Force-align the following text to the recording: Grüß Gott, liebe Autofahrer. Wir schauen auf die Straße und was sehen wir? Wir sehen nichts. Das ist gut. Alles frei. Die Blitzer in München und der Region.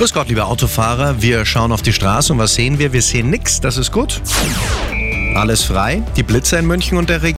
Grüß 0.00 0.14
Gott, 0.14 0.28
liebe 0.28 0.46
Autofahrer. 0.46 1.20
Wir 1.20 1.44
schauen 1.44 1.72
auf 1.72 1.82
die 1.82 1.92
Straße 1.92 2.32
und 2.32 2.38
was 2.38 2.54
sehen 2.54 2.78
wir? 2.78 2.94
Wir 2.94 3.02
sehen 3.02 3.28
nichts. 3.28 3.60
Das 3.60 3.76
ist 3.76 3.92
gut. 3.92 4.22
Alles 5.34 5.62
frei. 5.62 6.02
Die 6.16 6.22
Blitzer 6.22 6.58
in 6.58 6.66
München 6.66 6.96
und 6.96 7.10
der 7.10 7.20
Region. 7.20 7.28